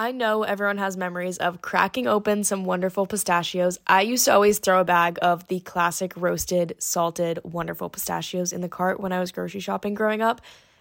[0.00, 3.80] I know everyone has memories of cracking open some wonderful pistachios.
[3.84, 8.60] I used to always throw a bag of the classic roasted, salted, wonderful pistachios in
[8.60, 10.40] the cart when I was grocery shopping growing up.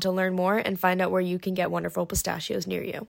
[0.00, 3.08] to learn more and find out where you can get wonderful pistachios near you.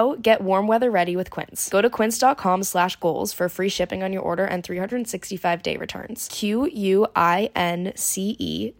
[0.21, 1.69] get warm weather ready with Quince.
[1.69, 6.27] Go to quince.com slash goals for free shipping on your order and 365 day returns.
[6.31, 6.73] Q-U-I-N-C-E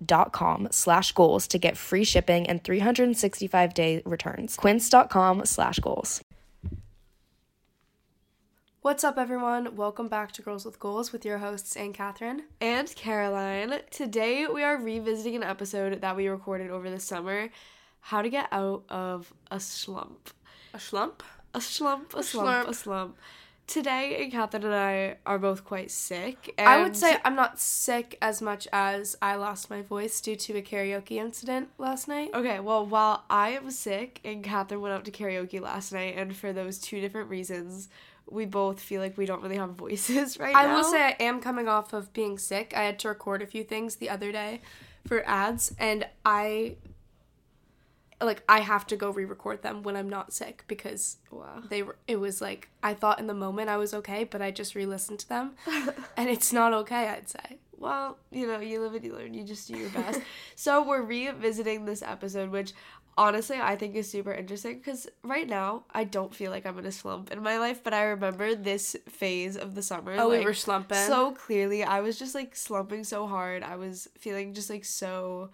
[0.05, 4.55] dot com slash goals to get free shipping and 365 day returns.
[4.57, 6.21] Quince.com slash goals.
[8.83, 9.75] What's up, everyone?
[9.75, 13.81] Welcome back to Girls with Goals with your hosts, Ann Catherine and Caroline.
[13.91, 17.49] Today, we are revisiting an episode that we recorded over the summer
[17.99, 20.31] how to get out of a slump.
[20.73, 21.23] A slump?
[21.53, 23.17] A slump, a, slump, a slump.
[23.67, 26.53] Today, Catherine and I are both quite sick.
[26.57, 30.57] I would say I'm not sick as much as I lost my voice due to
[30.57, 32.31] a karaoke incident last night.
[32.33, 36.35] Okay, well, while I am sick and Catherine went out to karaoke last night, and
[36.35, 37.87] for those two different reasons,
[38.29, 40.75] we both feel like we don't really have voices right I now.
[40.77, 42.73] will say I am coming off of being sick.
[42.75, 44.61] I had to record a few things the other day
[45.07, 46.75] for ads, and I
[48.21, 51.61] like I have to go re-record them when I'm not sick because Wow.
[51.69, 51.97] they were.
[52.07, 55.19] It was like I thought in the moment I was okay, but I just re-listened
[55.19, 55.51] to them,
[56.17, 57.07] and it's not okay.
[57.07, 57.57] I'd say.
[57.77, 59.33] Well, you know, you live and you learn.
[59.33, 60.21] You just do your best.
[60.55, 62.73] so we're revisiting this episode, which
[63.17, 66.85] honestly I think is super interesting because right now I don't feel like I'm in
[66.85, 70.15] a slump in my life, but I remember this phase of the summer.
[70.17, 70.97] Oh, we like, were slumping.
[71.07, 71.83] so clearly.
[71.83, 73.63] I was just like slumping so hard.
[73.63, 75.49] I was feeling just like so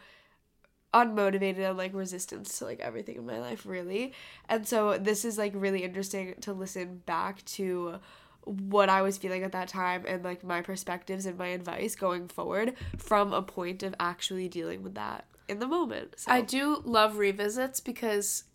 [0.94, 4.14] unmotivated and like resistance to like everything in my life really
[4.48, 8.00] and so this is like really interesting to listen back to
[8.46, 12.30] what I was feeling at that time and like my perspectives and my advice going
[12.30, 16.14] forward from a point of actually dealing with that in the moment.
[16.18, 18.46] So I do love revisits because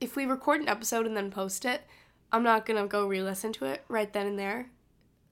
[0.00, 1.82] if we record an episode and then post it,
[2.30, 4.70] I'm not gonna go re-listen to it right then and there.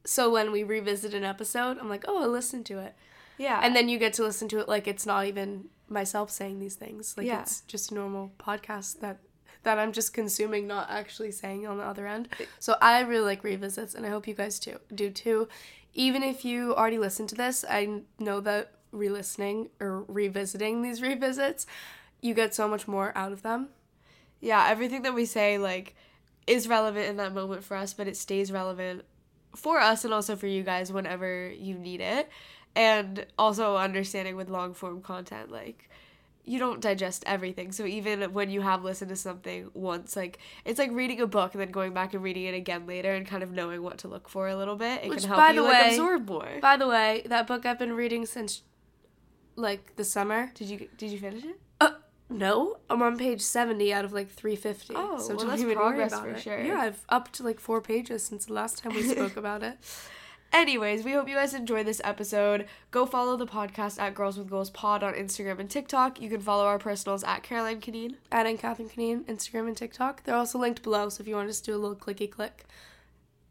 [0.05, 2.95] So when we revisit an episode, I'm like, oh, I listened to it.
[3.39, 3.61] yeah.
[3.63, 6.75] and then you get to listen to it like it's not even myself saying these
[6.75, 7.43] things like Yeah.
[7.43, 9.19] it's just a normal podcast that
[9.63, 12.29] that i'm just consuming not actually saying on the other end
[12.59, 15.49] so i really like revisits and i hope you guys too do too
[15.95, 21.67] even if you already listened to this i know that re-listening or revisiting these revisits
[22.21, 23.69] you get so much more out of them
[24.41, 25.95] yeah, everything that we say like
[26.47, 29.03] is relevant in that moment for us, but it stays relevant
[29.57, 32.29] for us and also for you guys whenever you need it.
[32.77, 35.89] And also understanding with long form content, like
[36.47, 37.73] you don't digest everything.
[37.73, 41.55] So even when you have listened to something once, like it's like reading a book
[41.55, 44.09] and then going back and reading it again later and kind of knowing what to
[44.09, 45.05] look for a little bit.
[45.05, 46.59] It Which, can help by you the like way- absorb more.
[46.61, 48.63] by the way that book i've been reading since
[49.57, 51.61] like the summer Did you did you finish it?
[51.81, 51.93] Uh,
[52.29, 54.95] no, I'm on page 70 out of like 350.
[54.97, 56.41] Oh, well, don't that's progress for it.
[56.41, 56.61] sure.
[56.61, 59.79] Yeah, I've upped like four pages since the last time we spoke about it.
[60.55, 62.67] Anyways, we hope you guys enjoyed this episode.
[62.93, 66.21] Go follow the podcast at Girls with Goals Pod on Instagram and TikTok.
[66.21, 70.23] You can follow our personals at Caroline Conneen, at Ann Catherine Conneen, Instagram and TikTok.
[70.23, 72.67] They're also linked below, so if you want to just do a little clicky click.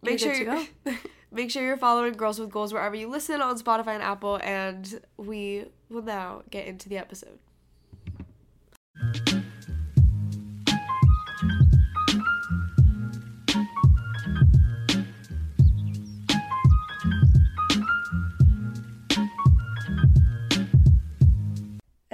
[0.02, 0.66] Make sure you're,
[1.32, 5.02] make sure you're following Girls with Goals wherever you listen on Spotify and Apple, and
[5.18, 7.38] we will now get into the episode.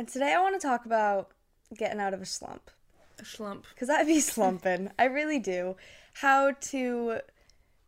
[0.09, 1.29] Today I want to talk about
[1.77, 2.71] getting out of a slump.
[3.19, 3.65] A slump.
[3.73, 4.91] Because I be slumping.
[4.97, 5.75] I really do.
[6.13, 7.19] How to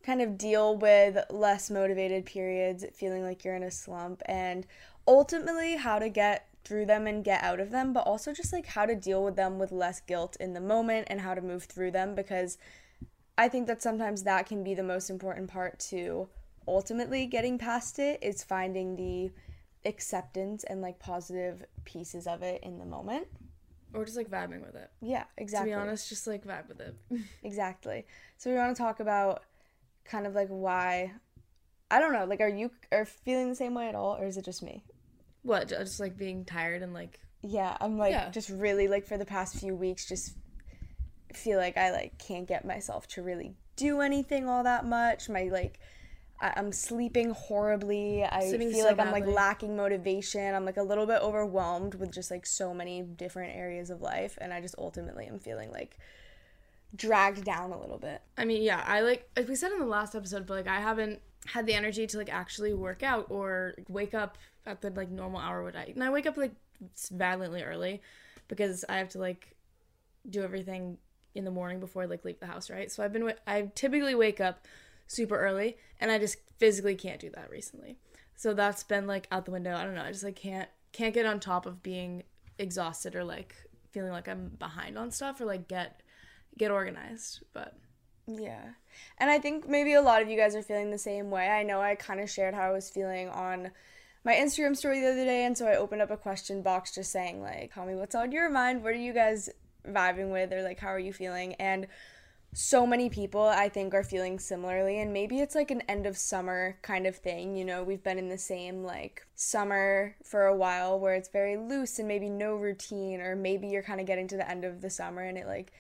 [0.04, 4.66] kind of deal with less motivated periods, feeling like you're in a slump, and
[5.08, 8.68] ultimately how to get through them and get out of them, but also just like
[8.68, 11.64] how to deal with them with less guilt in the moment and how to move
[11.64, 12.58] through them because
[13.38, 16.30] I think that sometimes that can be the most important part to
[16.68, 19.32] ultimately getting past it is finding the
[19.86, 23.28] acceptance and like positive pieces of it in the moment.
[23.94, 24.90] Or just like vibing with it.
[25.02, 25.72] Yeah, exactly.
[25.72, 26.96] To be honest, just like vibe with it.
[27.44, 28.06] Exactly.
[28.38, 29.44] So we want to talk about
[30.06, 31.12] kind of like why
[31.90, 34.38] I don't know, like are you are feeling the same way at all or is
[34.38, 34.84] it just me?
[35.44, 35.68] what?
[35.68, 38.30] Just like being tired and like Yeah, I'm like Yeah.
[38.30, 40.36] just really like for the past few weeks just
[41.34, 45.28] feel like I like can't get myself to really do anything all that much.
[45.30, 45.80] My like
[46.42, 48.24] I, I'm sleeping horribly.
[48.24, 50.54] I Sleeping feel so like I'm like lacking motivation.
[50.54, 54.38] I'm like a little bit overwhelmed with just like so many different areas of life
[54.42, 55.98] and I just ultimately am feeling like
[56.96, 58.22] dragged down a little bit.
[58.38, 60.82] I mean, yeah, I like like we said in the last episode, but like I
[60.82, 65.10] haven't had the energy to like actually work out or wake up at the like
[65.10, 66.54] normal hour what I and I wake up like
[67.12, 68.02] violently early
[68.48, 69.56] because I have to like
[70.30, 70.98] do everything
[71.34, 72.92] in the morning before I like leave the house, right?
[72.92, 74.68] So I've been wa- I typically wake up
[75.12, 77.98] super early and I just physically can't do that recently.
[78.36, 79.76] So that's been like out the window.
[79.76, 80.04] I don't know.
[80.04, 82.24] I just like can't can't get on top of being
[82.58, 83.56] exhausted or like
[83.92, 86.02] feeling like I'm behind on stuff or like get
[86.58, 87.44] get organized.
[87.54, 87.76] But
[88.28, 88.62] Yeah.
[89.18, 91.50] And I think maybe a lot of you guys are feeling the same way.
[91.50, 93.72] I know I kind of shared how I was feeling on
[94.24, 97.12] my Instagram story the other day, and so I opened up a question box just
[97.12, 98.84] saying, like, tell me what's on your mind.
[98.84, 99.50] What are you guys
[99.88, 101.56] vibing with, or like, how are you feeling?
[101.56, 101.88] And
[102.54, 106.18] so many people I think are feeling similarly and maybe it's like an end of
[106.18, 107.84] summer kind of thing you know?
[107.84, 112.08] We've been in the same like summer for a while where it's very loose and
[112.08, 115.22] maybe no routine or maybe you're kind of getting to the end of the summer
[115.22, 115.72] and it like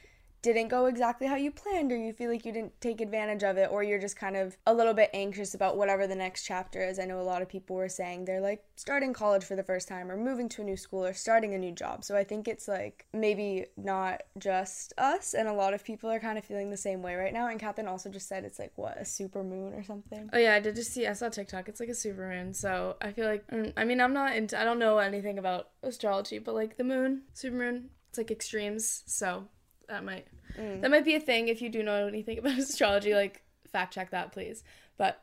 [0.41, 3.57] didn't go exactly how you planned or you feel like you didn't take advantage of
[3.57, 6.83] it or you're just kind of a little bit anxious about whatever the next chapter
[6.83, 6.99] is.
[6.99, 9.87] I know a lot of people were saying they're like starting college for the first
[9.87, 12.03] time or moving to a new school or starting a new job.
[12.03, 16.19] So I think it's like maybe not just us and a lot of people are
[16.19, 17.47] kind of feeling the same way right now.
[17.47, 20.29] And Catherine also just said it's like what, a super moon or something.
[20.33, 21.05] Oh yeah, I did just see.
[21.05, 21.69] I saw TikTok.
[21.69, 22.53] It's like a super moon.
[22.53, 24.59] So I feel like mm, I mean I'm not into.
[24.59, 29.03] I don't know anything about astrology, but like the moon, super moon, it's like extremes.
[29.05, 29.47] So
[29.91, 30.25] that might
[30.59, 30.81] Mm.
[30.81, 33.13] that might be a thing if you do know anything about astrology.
[33.13, 33.41] Like
[33.71, 34.63] fact check that, please.
[34.97, 35.21] But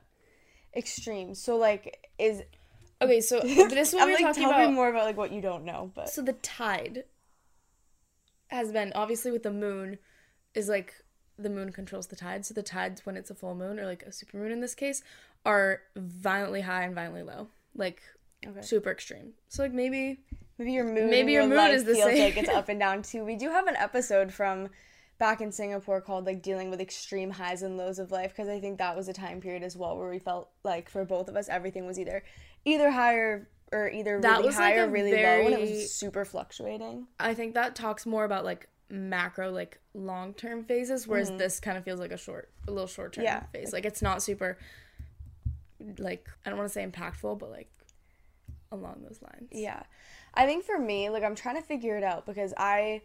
[0.75, 1.35] Extreme.
[1.35, 2.43] So like is
[3.03, 4.69] okay, so this is what I'm we were like talking tell about.
[4.71, 7.05] me more about like what you don't know, but So the tide
[8.49, 9.99] has been obviously with the moon
[10.55, 10.95] is like
[11.39, 12.47] the moon controls the tide.
[12.47, 14.75] So the tides when it's a full moon or like a super moon in this
[14.75, 15.03] case
[15.45, 17.49] are violently high and violently low.
[17.75, 18.01] Like
[18.47, 18.63] Okay.
[18.63, 19.33] super extreme.
[19.49, 20.21] So like maybe
[20.59, 21.11] Maybe your mood.
[21.11, 22.25] Maybe your your mood is the feels same.
[22.25, 23.25] like it's up and down too.
[23.25, 24.69] We do have an episode from
[25.19, 28.61] back in Singapore called like dealing with extreme highs and lows of life because I
[28.61, 31.37] think that was a time period as well where we felt like for both of
[31.37, 32.23] us everything was either
[32.65, 35.93] either higher or either That really was, high like, or really low and it was
[35.93, 37.07] super fluctuating.
[37.19, 41.39] I think that talks more about like macro like long term phases, whereas mm-hmm.
[41.39, 43.43] this kind of feels like a short a little short term Yeah.
[43.53, 43.73] phase.
[43.73, 44.59] Like it's not super
[45.99, 47.71] like I don't want to say impactful, but like
[48.71, 49.49] along those lines.
[49.53, 49.83] Yeah.
[50.35, 53.03] I think for me, like I'm trying to figure it out because I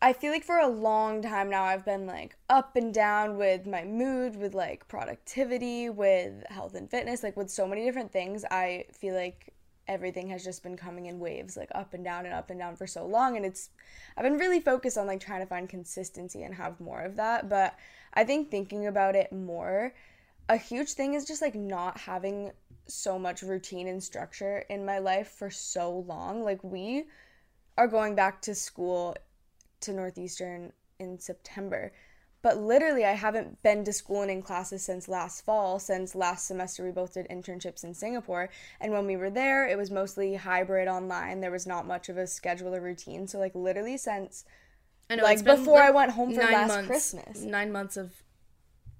[0.00, 3.66] I feel like for a long time now I've been like up and down with
[3.66, 8.44] my mood, with like productivity, with health and fitness, like with so many different things.
[8.50, 9.54] I feel like
[9.88, 12.76] everything has just been coming in waves, like up and down and up and down
[12.76, 13.70] for so long and it's
[14.16, 17.48] I've been really focused on like trying to find consistency and have more of that,
[17.48, 17.78] but
[18.12, 19.94] I think thinking about it more,
[20.48, 22.52] a huge thing is just like not having
[22.86, 26.42] so much routine and structure in my life for so long.
[26.42, 27.04] Like we
[27.76, 29.16] are going back to school
[29.80, 31.92] to Northeastern in September.
[32.42, 35.80] But literally, I haven't been to school and in classes since last fall.
[35.80, 38.50] Since last semester, we both did internships in Singapore.
[38.80, 41.40] And when we were there, it was mostly hybrid online.
[41.40, 43.26] There was not much of a schedule or routine.
[43.26, 44.44] So, like, literally, since
[45.10, 47.40] I know Like, before I went home for last months, Christmas.
[47.42, 48.12] Nine months of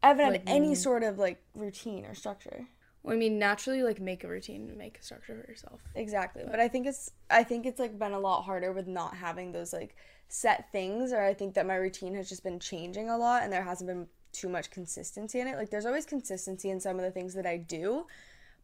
[0.03, 2.67] I haven't had any sort of like routine or structure.
[3.07, 5.81] Well, I mean, naturally, like make a routine and make a structure for yourself.
[5.95, 6.43] Exactly.
[6.51, 9.53] But I think it's I think it's like been a lot harder with not having
[9.53, 9.95] those like
[10.27, 13.53] set things or I think that my routine has just been changing a lot and
[13.53, 15.57] there hasn't been too much consistency in it.
[15.57, 18.07] Like there's always consistency in some of the things that I do,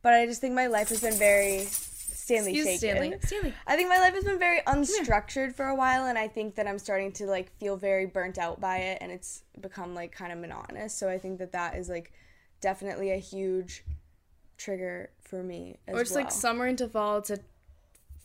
[0.03, 2.97] but I just think my life has been very Stanley Excuse shaken.
[2.97, 3.19] Stanley.
[3.23, 3.55] Stanley.
[3.69, 6.67] I think my life has been very unstructured for a while and I think that
[6.67, 10.33] I'm starting to like feel very burnt out by it and it's become like kind
[10.33, 10.93] of monotonous.
[10.93, 12.13] So I think that that is like
[12.61, 13.85] definitely a huge
[14.63, 16.25] trigger for me as Or just well.
[16.25, 17.39] like summer into fall, it's a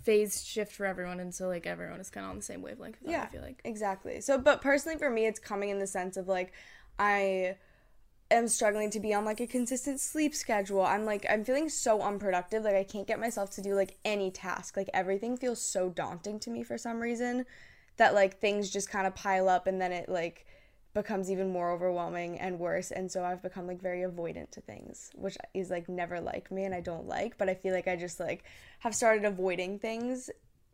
[0.03, 2.97] phase shift for everyone, and so like everyone is kind of on the same wavelength.
[3.05, 3.61] Yeah, I feel like.
[3.65, 4.21] exactly.
[4.21, 6.53] So, but personally for me, it's coming in the sense of like
[6.99, 7.55] I
[8.29, 10.81] am struggling to be on like a consistent sleep schedule.
[10.81, 12.63] I'm like I'm feeling so unproductive.
[12.63, 14.77] Like I can't get myself to do like any task.
[14.77, 17.45] Like everything feels so daunting to me for some reason
[17.97, 20.45] that like things just kind of pile up and then it like
[20.97, 25.11] becomes even more overwhelming and worse and so I've become like very avoidant to things
[25.15, 27.95] which is like never like me and I don't like but I feel like I
[27.95, 28.43] just like
[28.79, 30.29] have started avoiding things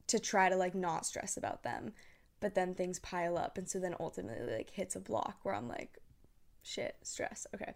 [0.08, 1.92] to try to like not stress about them
[2.40, 5.68] but then things pile up and so then ultimately like hits a block where I'm
[5.68, 5.98] like
[6.62, 7.74] shit stress okay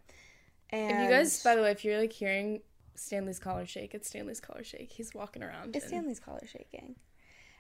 [0.69, 2.61] and If you guys, by the way, if you're like hearing
[2.95, 4.91] Stanley's collar shake, it's Stanley's collar shake.
[4.91, 5.75] He's walking around.
[5.75, 6.95] It's and- Stanley's collar shaking.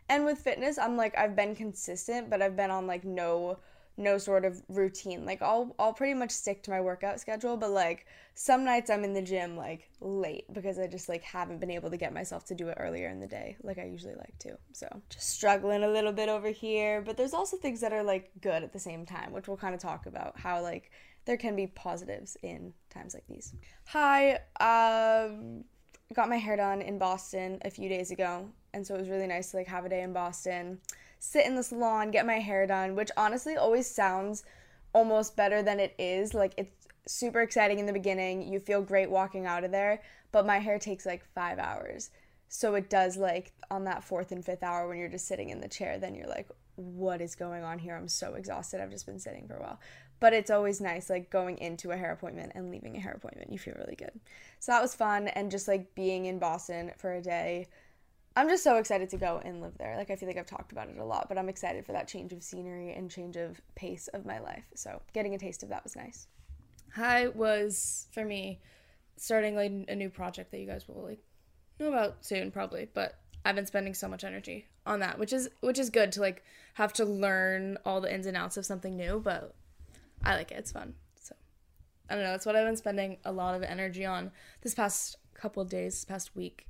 [0.09, 3.59] And with fitness, I'm like I've been consistent, but I've been on like no
[3.97, 5.25] no sort of routine.
[5.25, 9.03] Like I'll I'll pretty much stick to my workout schedule, but like some nights I'm
[9.03, 12.45] in the gym like late because I just like haven't been able to get myself
[12.45, 14.57] to do it earlier in the day like I usually like to.
[14.73, 18.31] So, just struggling a little bit over here, but there's also things that are like
[18.41, 20.91] good at the same time, which we'll kind of talk about how like
[21.25, 23.53] there can be positives in times like these.
[23.87, 25.63] Hi, um
[26.13, 29.27] got my hair done in Boston a few days ago, and so it was really
[29.27, 30.79] nice to like have a day in Boston,
[31.19, 34.43] sit in the salon, get my hair done, which honestly always sounds
[34.93, 36.33] almost better than it is.
[36.33, 38.51] Like it's super exciting in the beginning.
[38.51, 42.09] You feel great walking out of there, but my hair takes like 5 hours.
[42.49, 45.59] So it does like on that fourth and fifth hour when you're just sitting in
[45.59, 47.95] the chair, then you're like, what is going on here?
[47.95, 48.79] I'm so exhausted.
[48.79, 49.79] I've just been sitting for a while.
[50.19, 53.51] But it's always nice like going into a hair appointment and leaving a hair appointment.
[53.51, 54.19] You feel really good.
[54.59, 57.67] So that was fun and just like being in Boston for a day.
[58.37, 59.97] I'm just so excited to go and live there.
[59.97, 62.07] Like I feel like I've talked about it a lot, but I'm excited for that
[62.07, 64.65] change of scenery and change of pace of my life.
[64.75, 66.27] So getting a taste of that was nice.
[66.93, 68.59] High was for me
[69.15, 71.17] starting like a new project that you guys will like
[71.79, 75.49] know about soon probably, but I've been spending so much energy on that, which is
[75.61, 76.43] which is good to like
[76.75, 79.55] have to learn all the ins and outs of something new, but
[80.23, 80.59] I like it.
[80.59, 80.93] It's fun.
[81.19, 81.33] So
[82.07, 82.33] I don't know.
[82.33, 84.29] That's what I've been spending a lot of energy on
[84.61, 86.67] this past couple days, this past week.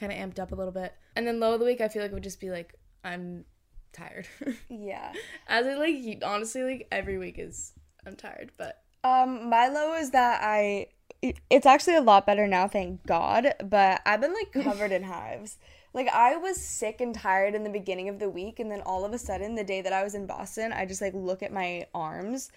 [0.00, 2.00] Kind of amped up a little bit, and then low of the week, I feel
[2.02, 3.44] like it would just be like I'm
[3.92, 4.26] tired.
[4.68, 5.12] Yeah.
[5.46, 7.72] As it like honestly, like every week is
[8.06, 10.86] I'm tired, but Um, my low is that I.
[11.22, 13.52] It's actually a lot better now, thank God.
[13.62, 15.58] But I've been like covered in hives.
[15.92, 19.04] Like I was sick and tired in the beginning of the week, and then all
[19.04, 21.52] of a sudden, the day that I was in Boston, I just like look at
[21.52, 22.50] my arms,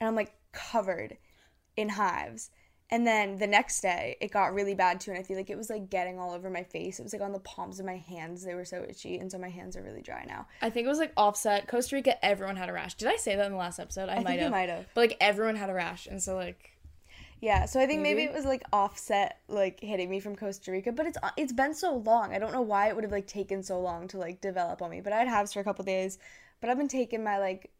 [0.00, 1.16] and I'm like covered
[1.76, 2.50] in hives.
[2.92, 5.56] And then the next day, it got really bad too, and I feel like it
[5.56, 7.00] was like getting all over my face.
[7.00, 9.38] It was like on the palms of my hands; they were so itchy, and so
[9.38, 10.46] my hands are really dry now.
[10.60, 11.66] I think it was like offset.
[11.68, 12.92] Costa Rica, everyone had a rash.
[12.92, 14.10] Did I say that in the last episode?
[14.10, 14.50] I, think might have.
[14.50, 14.84] might have.
[14.92, 16.72] But like everyone had a rash, and so like
[17.40, 18.30] Yeah, so I think maybe, Maybe.
[18.30, 21.74] it was like offset, like hitting me from Costa Rica, but it's uh, it's been
[21.74, 22.34] so long.
[22.34, 24.90] I don't know why it would have like taken so long to like develop on
[24.90, 25.00] me.
[25.00, 26.18] But I had hives for a couple days,
[26.60, 27.70] but I've been taking my like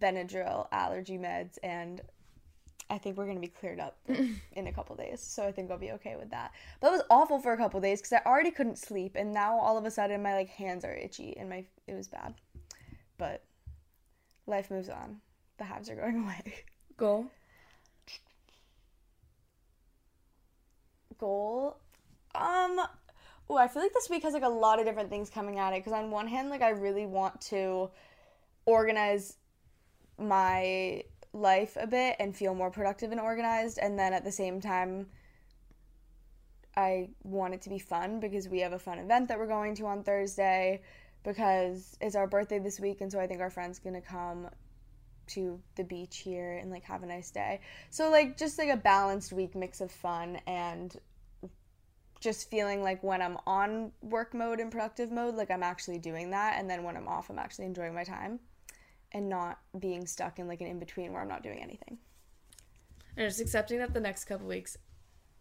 [0.00, 2.00] Benadryl allergy meds, and
[2.90, 5.20] I think we're gonna be cleared up in a couple days.
[5.20, 6.52] So I think I'll be okay with that.
[6.80, 9.58] But it was awful for a couple days because I already couldn't sleep, and now
[9.58, 12.34] all of a sudden my like hands are itchy and my it was bad.
[13.18, 13.42] But
[14.46, 15.20] life moves on.
[15.58, 16.64] The hives are going away.
[16.96, 17.26] goal.
[21.18, 21.78] goal
[22.34, 22.80] um
[23.48, 25.72] oh i feel like this week has like a lot of different things coming at
[25.72, 27.88] it because on one hand like i really want to
[28.66, 29.36] organize
[30.18, 31.02] my
[31.34, 35.06] life a bit and feel more productive and organized and then at the same time
[36.76, 39.74] i want it to be fun because we have a fun event that we're going
[39.74, 40.80] to on thursday
[41.24, 44.48] because it's our birthday this week and so i think our friend's gonna come
[45.26, 47.60] to the beach here and like have a nice day.
[47.90, 50.94] So like just like a balanced week mix of fun and
[52.20, 56.30] just feeling like when I'm on work mode and productive mode, like I'm actually doing
[56.30, 58.40] that and then when I'm off I'm actually enjoying my time
[59.14, 61.96] and not being stuck in like an in between where I'm not doing anything.
[63.16, 64.76] And just accepting that the next couple weeks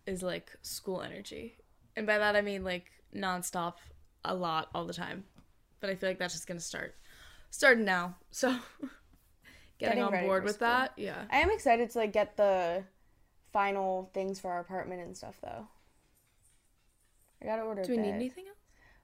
[0.05, 1.57] is like school energy.
[1.95, 3.73] And by that I mean like nonstop
[4.23, 5.25] a lot all the time.
[5.81, 6.95] But I feel like that's just gonna start
[7.49, 8.15] starting now.
[8.31, 8.49] So
[9.79, 10.67] getting, Getting on board with school.
[10.67, 10.93] that.
[10.95, 11.23] Yeah.
[11.31, 12.83] I am excited to like get the
[13.51, 15.67] final things for our apartment and stuff though.
[17.41, 17.83] I gotta order.
[17.83, 18.05] Do we bed.
[18.05, 18.57] need anything else?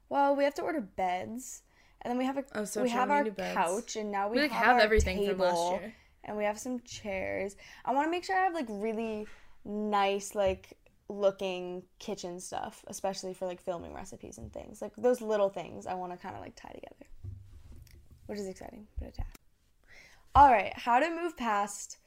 [0.10, 1.62] Well, we have to order beds,
[2.02, 4.42] and then we have a Oh, so we have our couch, and now we, We
[4.44, 5.94] like have, have our everything table, from last year.
[6.24, 7.56] and we have some chairs.
[7.86, 9.28] I want to make sure I have like really
[9.66, 10.78] nice like
[11.10, 14.82] looking kitchen stuff, especially for like filming recipes and things.
[14.82, 17.06] Like those little things I want to kind of like tie together,
[18.28, 19.26] which is exciting, but a tad.
[20.36, 21.98] All right, how to move past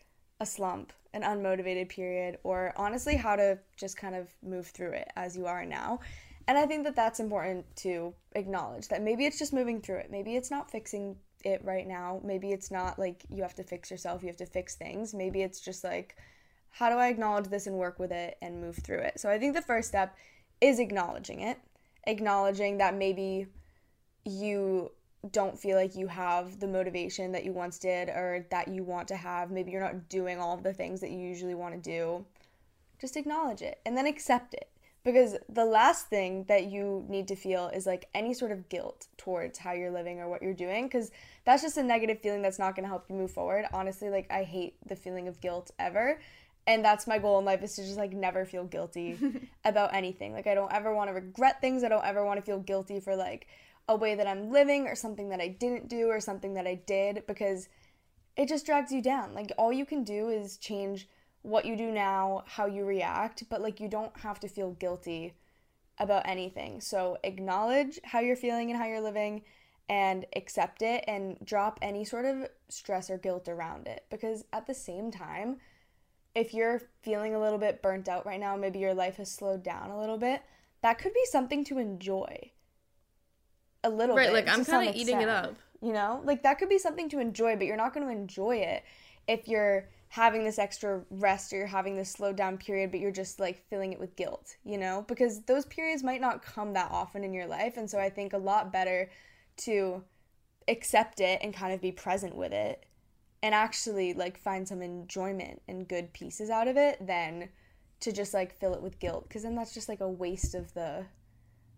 [0.41, 5.09] a slump, an unmotivated period, or honestly, how to just kind of move through it
[5.17, 5.99] as you are now.
[6.49, 10.11] And I think that that's important to acknowledge that maybe it's just moving through it.
[10.11, 12.21] Maybe it's not fixing it right now.
[12.25, 15.15] Maybe it's not like you have to fix yourself, you have to fix things.
[15.15, 16.17] Maybe it's just like,
[16.71, 19.21] how do I acknowledge this and work with it and move through it?
[19.21, 20.17] So I think the first step
[20.61, 21.59] is acknowledging it,
[22.07, 23.47] acknowledging that maybe
[24.25, 24.91] you
[25.31, 29.07] don't feel like you have the motivation that you once did or that you want
[29.09, 29.51] to have.
[29.51, 32.25] Maybe you're not doing all of the things that you usually want to do.
[33.01, 34.69] Just acknowledge it and then accept it.
[35.05, 39.09] Because the last thing that you need to feel is like any sort of guilt
[39.17, 40.85] towards how you're living or what you're doing.
[40.85, 41.11] Because
[41.45, 43.65] that's just a negative feeling that's not going to help you move forward.
[43.73, 46.21] Honestly, like I hate the feeling of guilt ever.
[46.67, 49.19] And that's my goal in life is to just like never feel guilty
[49.65, 50.33] about anything.
[50.33, 51.83] Like I don't ever want to regret things.
[51.83, 53.49] I don't ever want to feel guilty for like
[53.89, 56.77] a way that I'm living or something that I didn't do or something that I
[56.87, 57.69] did because
[58.37, 59.35] it just drags you down.
[59.35, 61.09] Like all you can do is change
[61.43, 65.35] what you do now, how you react, but like you don't have to feel guilty
[65.99, 66.81] about anything.
[66.81, 69.43] So acknowledge how you're feeling and how you're living
[69.89, 74.67] and accept it and drop any sort of stress or guilt around it because at
[74.67, 75.59] the same time
[76.35, 79.63] if you're feeling a little bit burnt out right now, maybe your life has slowed
[79.63, 80.43] down a little bit,
[80.83, 82.51] that could be something to enjoy
[83.85, 84.33] a little Right, bit.
[84.35, 85.57] Right, like, I'm kinda eating it up.
[85.81, 88.57] You know, like that could be something to enjoy, but you're not going to enjoy
[88.57, 88.85] it
[89.27, 93.11] if you're having this extra rest or you're having this slowed down period, but you're
[93.11, 95.07] just like filling it with guilt, you know?
[95.09, 97.79] Because those periods might not come that often in your life.
[97.79, 99.09] And so I think a lot better
[99.63, 100.05] to
[100.69, 102.85] accept it and kind of be present with it
[103.43, 107.49] and actually like find some enjoyment and good pieces out of it than
[108.01, 110.75] to just like fill it with guilt because then that's just like a waste of
[110.75, 111.07] the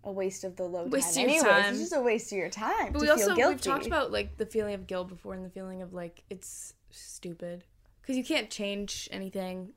[0.02, 1.24] a waste of the low Waste time.
[1.24, 1.70] Anyways, time.
[1.70, 4.44] it's just a waste of your time But we also we've talked about like the
[4.44, 7.64] feeling of guilt before and the feeling of like it's stupid
[8.04, 9.70] because you can't change anything.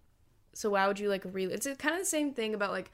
[0.54, 1.54] So why would you like really?
[1.54, 2.92] It's kind of the same thing about like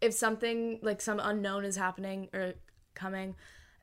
[0.00, 2.54] if something like some unknown is happening or
[2.94, 3.34] coming,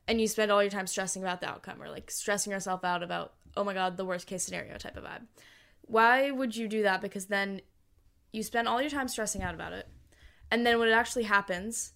[0.06, 3.02] and you spend all your time stressing about the outcome or like stressing yourself out
[3.02, 5.26] about oh my god the worst case scenario type of vibe.
[5.82, 7.00] Why would you do that?
[7.00, 7.60] Because then
[8.32, 9.88] you spend all your time stressing out about it,
[10.50, 11.94] and then when it actually happens,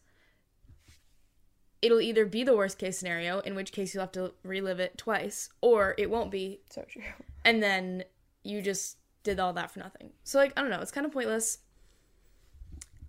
[1.80, 4.98] it'll either be the worst case scenario, in which case you'll have to relive it
[4.98, 7.02] twice, or it won't be, so true.
[7.44, 8.02] and then
[8.46, 10.10] you just did all that for nothing.
[10.24, 11.58] So, like, I don't know, it's kind of pointless.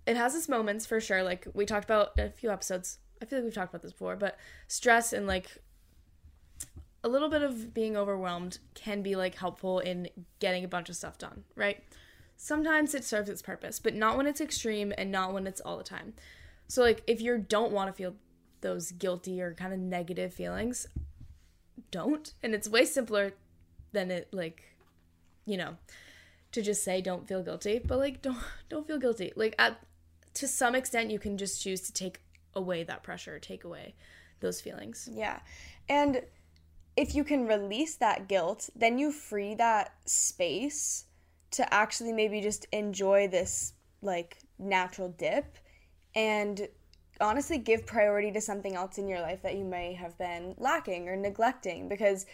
[0.06, 1.22] It has its moments for sure.
[1.22, 2.98] Like, we talked about a few episodes.
[3.22, 5.58] I feel like we've talked about this before, but stress and like
[7.04, 10.08] a little bit of being overwhelmed can be like helpful in
[10.40, 11.82] getting a bunch of stuff done, right?
[12.36, 15.76] Sometimes it serves its purpose, but not when it's extreme and not when it's all
[15.76, 16.14] the time.
[16.68, 18.14] So, like, if you don't want to feel
[18.60, 20.86] those guilty or kind of negative feelings,
[21.90, 22.32] don't.
[22.42, 23.32] And it's way simpler
[23.92, 24.67] than it, like,
[25.48, 25.76] you know,
[26.52, 29.32] to just say don't feel guilty, but like, don't don't feel guilty.
[29.34, 29.80] Like, at
[30.34, 32.20] to some extent, you can just choose to take
[32.54, 33.94] away that pressure, take away
[34.40, 35.08] those feelings.
[35.12, 35.40] Yeah.
[35.88, 36.22] And
[36.96, 41.04] if you can release that guilt, then you free that space
[41.52, 45.56] to actually maybe just enjoy this like natural dip
[46.14, 46.68] and
[47.20, 51.08] honestly give priority to something else in your life that you may have been lacking
[51.08, 52.26] or neglecting because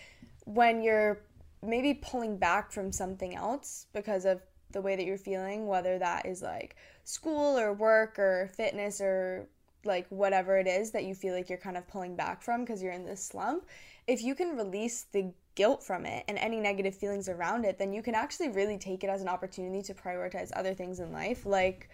[0.45, 1.23] when you're
[1.67, 4.41] maybe pulling back from something else because of
[4.73, 9.47] the way that you're feeling whether that is like school or work or fitness or
[9.85, 12.83] like whatever it is that you feel like you're kind of pulling back from because
[12.83, 13.67] you're in this slump
[14.07, 17.93] if you can release the guilt from it and any negative feelings around it then
[17.93, 21.47] you can actually really take it as an opportunity to prioritize other things in life
[21.47, 21.89] like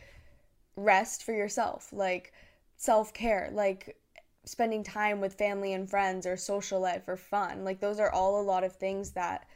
[0.77, 2.33] rest for yourself like
[2.77, 3.97] self-care like
[4.45, 7.65] spending time with family and friends or social life or fun.
[7.65, 9.47] Like those are all a lot of things that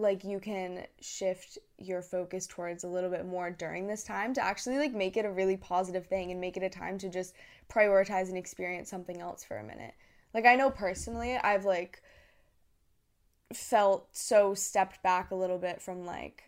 [0.00, 4.44] like you can shift your focus towards a little bit more during this time to
[4.44, 7.34] actually like make it a really positive thing and make it a time to just
[7.70, 9.94] prioritize and experience something else for a minute.
[10.34, 12.02] Like i know personally i've like
[13.52, 16.44] felt so stepped back a little bit from like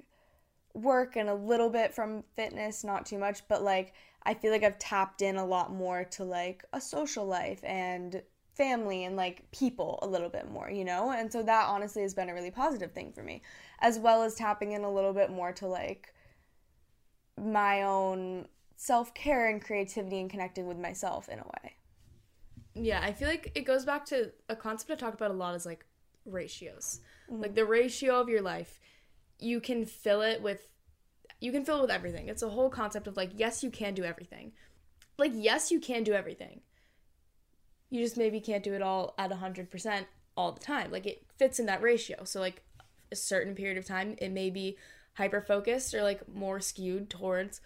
[0.74, 4.62] work and a little bit from fitness not too much but like i feel like
[4.62, 8.22] i've tapped in a lot more to like a social life and
[8.54, 11.10] family and like people a little bit more, you know?
[11.10, 13.42] And so that honestly has been a really positive thing for me,
[13.80, 16.14] as well as tapping in a little bit more to like
[17.36, 21.76] my own self care and creativity and connecting with myself in a way.
[22.74, 25.54] Yeah, I feel like it goes back to a concept I talk about a lot
[25.54, 25.84] is like
[26.24, 27.00] ratios.
[27.30, 27.42] Mm-hmm.
[27.42, 28.80] Like the ratio of your life,
[29.38, 30.68] you can fill it with
[31.40, 32.28] you can fill it with everything.
[32.28, 34.52] It's a whole concept of like yes, you can do everything.
[35.18, 36.60] Like yes, you can do everything.
[37.92, 40.90] You just maybe can't do it all at 100% all the time.
[40.90, 42.24] Like it fits in that ratio.
[42.24, 42.62] So like
[43.10, 44.78] a certain period of time, it may be
[45.14, 47.60] hyper focused or like more skewed towards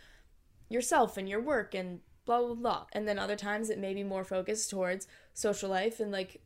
[0.68, 2.86] yourself and your work and blah blah blah.
[2.92, 6.42] And then other times it may be more focused towards social life and like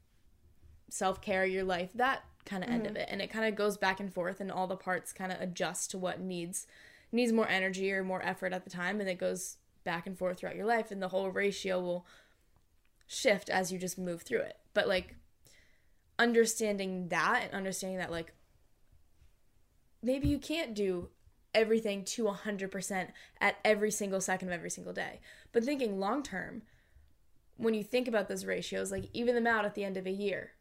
[0.90, 2.80] self care, your life, that kind of mm-hmm.
[2.80, 3.08] end of it.
[3.10, 5.90] And it kind of goes back and forth and all the parts kind of adjust
[5.92, 6.66] to what needs
[7.12, 10.38] needs more energy or more effort at the time and it goes back and forth
[10.38, 12.06] throughout your life and the whole ratio will
[13.12, 14.56] shift as you just move through it.
[14.72, 15.16] But like
[16.16, 18.32] understanding that and understanding that like
[20.00, 21.08] maybe you can't do
[21.52, 23.08] everything to 100%
[23.40, 25.18] at every single second of every single day.
[25.50, 26.62] But thinking long term,
[27.56, 30.12] when you think about those ratios, like even them out at the end of a
[30.12, 30.52] year,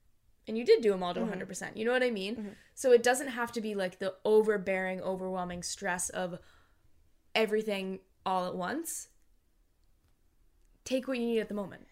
[0.48, 1.40] and you did do them all to mm-hmm.
[1.40, 1.78] 100%.
[1.78, 2.36] You know what I mean?
[2.36, 2.50] Mm-hmm.
[2.74, 6.40] So it doesn't have to be like the overbearing, overwhelming stress of
[7.36, 9.10] everything all at once.
[10.84, 11.86] Take what you need at the moment.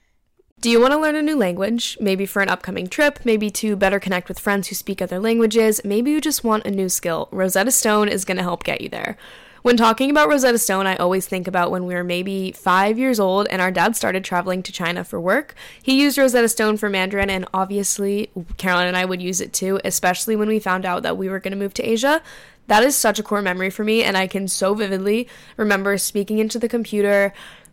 [0.59, 1.99] Do you want to learn a new language?
[2.01, 5.81] Maybe for an upcoming trip, maybe to better connect with friends who speak other languages,
[5.85, 7.29] maybe you just want a new skill.
[7.31, 9.17] Rosetta Stone is going to help get you there.
[9.61, 13.19] When talking about Rosetta Stone, I always think about when we were maybe five years
[13.19, 15.53] old and our dad started traveling to China for work.
[15.83, 19.79] He used Rosetta Stone for Mandarin, and obviously, Caroline and I would use it too,
[19.85, 22.23] especially when we found out that we were going to move to Asia.
[22.65, 26.39] That is such a core memory for me, and I can so vividly remember speaking
[26.39, 27.31] into the computer,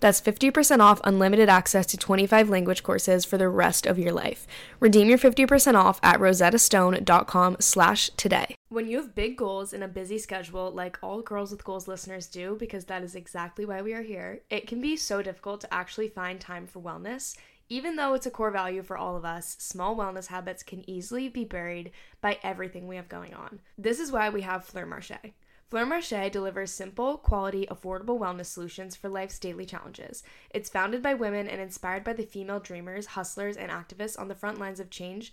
[0.00, 4.46] That's 50% off unlimited access to 25 language courses for the rest of your life.
[4.80, 8.54] Redeem your 50% off at rosettastone.com slash today.
[8.70, 12.26] When you have big goals and a busy schedule, like all Girls with Goals listeners
[12.26, 15.74] do, because that is exactly why we are here, it can be so difficult to
[15.74, 17.36] actually find time for wellness.
[17.68, 21.28] Even though it's a core value for all of us, small wellness habits can easily
[21.28, 23.60] be buried by everything we have going on.
[23.78, 25.32] This is why we have Fleur Marche.
[25.70, 30.24] Fleur Marche delivers simple, quality, affordable wellness solutions for life's daily challenges.
[30.50, 34.34] It's founded by women and inspired by the female dreamers, hustlers, and activists on the
[34.34, 35.32] front lines of change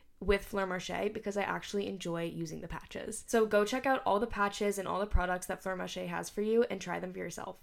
[0.21, 3.23] with Fleur Marche because I actually enjoy using the patches.
[3.27, 6.29] So go check out all the patches and all the products that Fleur Marche has
[6.29, 7.57] for you and try them for yourself.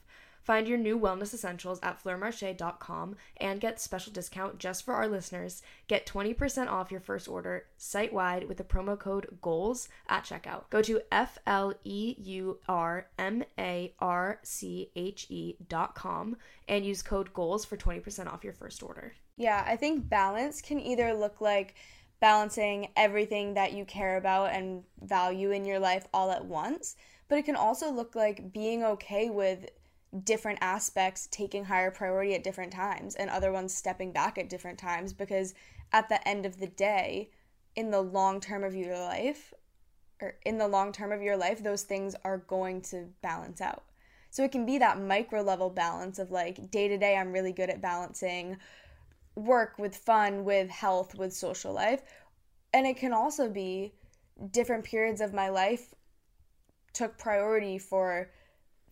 [0.49, 5.61] Find your new wellness essentials at fleurmarche.com and get special discount just for our listeners.
[5.89, 10.71] Get 20% off your first order site wide with the promo code GOALS at checkout.
[10.71, 17.03] Go to F L E U R M A R C H E.com and use
[17.03, 19.13] code GOALS for 20% off your first order.
[19.37, 21.75] Yeah, I think balance can either look like
[22.21, 26.97] balancing everything that you care about and value in your life all at once.
[27.29, 29.71] But it can also look like being okay with
[30.25, 34.79] different aspects taking higher priority at different times and other ones stepping back at different
[34.79, 35.55] times because
[35.93, 37.31] at the end of the day,
[37.77, 39.55] in the long term of your life,
[40.21, 43.85] or in the long term of your life, those things are going to balance out.
[44.31, 47.53] So it can be that micro level balance of like day to day, I'm really
[47.53, 48.57] good at balancing
[49.39, 52.03] work with fun, with health, with social life.
[52.73, 53.95] And it can also be
[54.51, 55.95] different periods of my life
[56.93, 58.31] took priority for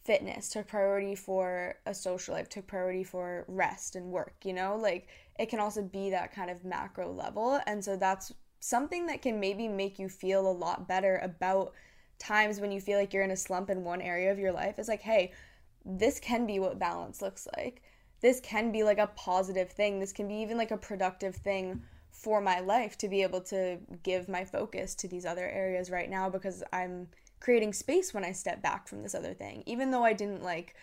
[0.05, 4.77] fitness, took priority for a social life, took priority for rest and work, you know?
[4.77, 7.61] Like it can also be that kind of macro level.
[7.67, 11.73] And so that's something that can maybe make you feel a lot better about
[12.19, 14.79] times when you feel like you're in a slump in one area of your life.
[14.79, 15.33] It's like, hey,
[15.85, 17.83] this can be what balance looks like
[18.27, 20.01] this can be like a positive thing.
[20.01, 23.79] This can be even like a productive thing for my life to be able to
[24.03, 27.07] give my focus to these other areas right now because I'm
[27.39, 29.63] creating space when I step back from this other thing.
[29.65, 30.75] Even though I didn't like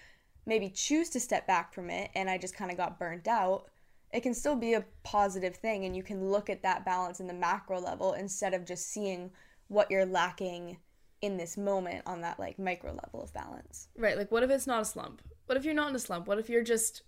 [0.46, 3.66] maybe choose to step back from it and I just kind of got burnt out,
[4.14, 7.28] it can still be a positive thing and you can look at that balance in
[7.28, 9.32] the macro level instead of just seeing
[9.68, 10.78] what you're lacking
[11.22, 13.90] in this moment on that like micro level of balance.
[13.98, 14.18] Right.
[14.18, 15.22] Like, what if it's not a slump?
[15.48, 16.26] What if you're not in a slump?
[16.26, 17.02] What if you're just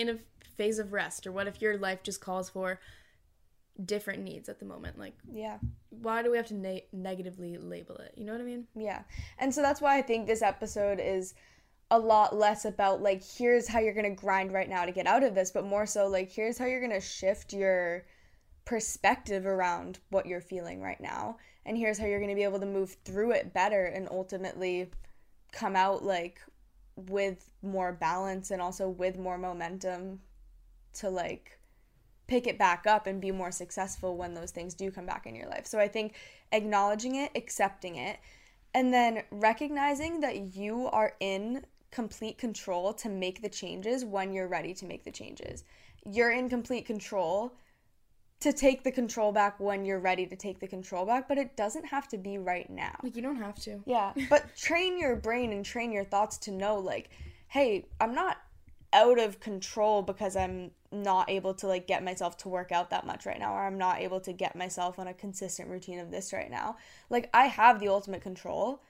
[0.00, 0.18] in a
[0.56, 1.26] phase of rest?
[1.26, 2.80] Or what if your life just calls for
[3.84, 4.98] different needs at the moment?
[4.98, 5.58] Like, Yeah.
[5.90, 8.14] why do we have to ne- negatively label it?
[8.16, 8.66] You know what I mean?
[8.74, 9.02] Yeah.
[9.38, 11.34] And so that's why I think this episode is
[11.92, 15.06] a lot less about like here's how you're going to grind right now to get
[15.08, 18.04] out of this, but more so like here's how you're going to shift your
[18.64, 21.36] perspective around what you're feeling right now.
[21.66, 24.90] And here's how you're going to be able to move through it better and ultimately
[25.52, 26.40] come out like
[27.08, 30.20] with more balance and also with more momentum
[30.94, 31.58] to like
[32.26, 35.34] pick it back up and be more successful when those things do come back in
[35.34, 35.66] your life.
[35.66, 36.14] So I think
[36.52, 38.18] acknowledging it, accepting it,
[38.74, 44.46] and then recognizing that you are in complete control to make the changes when you're
[44.46, 45.64] ready to make the changes.
[46.04, 47.52] You're in complete control
[48.40, 51.56] to take the control back when you're ready to take the control back, but it
[51.56, 52.96] doesn't have to be right now.
[53.02, 53.82] Like, you don't have to.
[53.86, 57.10] Yeah, but train your brain and train your thoughts to know like,
[57.48, 58.38] hey, I'm not
[58.92, 63.06] out of control because I'm not able to like get myself to work out that
[63.06, 66.10] much right now or I'm not able to get myself on a consistent routine of
[66.10, 66.76] this right now.
[67.08, 68.82] Like I have the ultimate control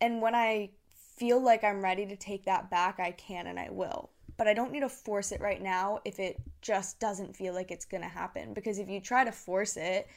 [0.00, 0.70] and when I
[1.16, 4.10] feel like I'm ready to take that back, I can and I will.
[4.36, 7.70] But I don't need to force it right now if it just doesn't feel like
[7.70, 10.08] it's going to happen because if you try to force it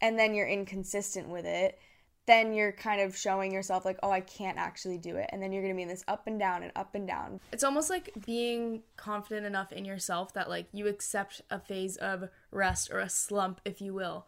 [0.00, 1.78] and then you're inconsistent with it,
[2.26, 5.30] then you're kind of showing yourself like, oh, I can't actually do it.
[5.32, 7.40] And then you're going to be in this up and down and up and down.
[7.52, 12.28] It's almost like being confident enough in yourself that like you accept a phase of
[12.50, 14.26] rest or a slump, if you will.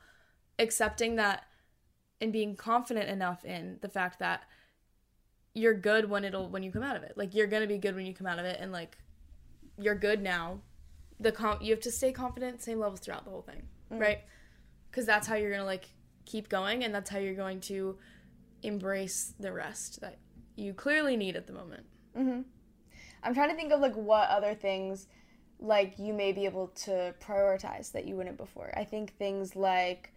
[0.60, 1.44] Accepting that
[2.20, 4.42] and being confident enough in the fact that
[5.54, 7.14] you're good when it'll when you come out of it.
[7.16, 8.96] Like you're gonna be good when you come out of it and like
[9.78, 10.60] you're good now.
[11.20, 13.62] The com- you have to stay confident, same levels throughout the whole thing,
[13.92, 14.00] mm.
[14.00, 14.20] right?
[14.90, 15.88] Because that's how you're gonna like
[16.24, 17.98] keep going, and that's how you're going to
[18.62, 20.18] embrace the rest that
[20.56, 21.84] you clearly need at the moment.
[22.16, 22.42] Mm-hmm.
[23.22, 25.06] I'm trying to think of like what other things
[25.60, 28.72] like you may be able to prioritize that you wouldn't before.
[28.76, 30.12] I think things like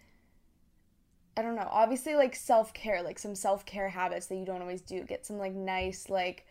[1.37, 5.03] I don't know, obviously like self-care, like some self-care habits that you don't always do.
[5.03, 6.45] Get some like nice like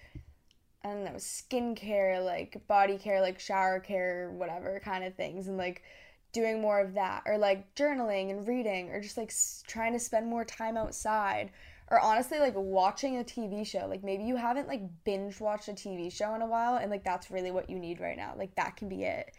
[0.84, 5.56] I don't know, skincare, like body care, like shower care, whatever kind of things and
[5.56, 5.82] like
[6.32, 9.98] doing more of that or like journaling and reading or just like s- trying to
[9.98, 11.50] spend more time outside
[11.90, 13.86] or honestly like watching a TV show.
[13.88, 17.04] Like maybe you haven't like binge watched a TV show in a while and like
[17.04, 18.34] that's really what you need right now.
[18.36, 19.34] Like that can be it.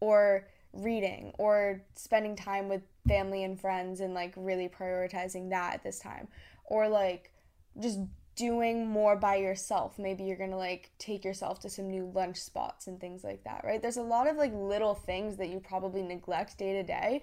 [0.00, 5.82] Or reading or spending time with family and friends and like really prioritizing that at
[5.84, 6.28] this time.
[6.64, 7.32] Or like
[7.78, 8.00] just
[8.34, 9.98] doing more by yourself.
[9.98, 13.62] Maybe you're gonna like take yourself to some new lunch spots and things like that,
[13.64, 13.80] right?
[13.80, 17.22] There's a lot of like little things that you probably neglect day to day